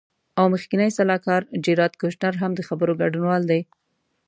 او 0.39 0.45
مخکینی 0.53 0.89
سلاکار 0.97 1.41
جیراد 1.63 1.93
کوشنر 2.01 2.33
هم 2.41 2.51
د 2.55 2.59
خبرو 2.67 2.93
ګډونوال 3.01 3.41
دی. 3.51 3.61